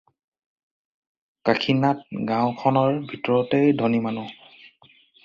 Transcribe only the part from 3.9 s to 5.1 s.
মানুহ।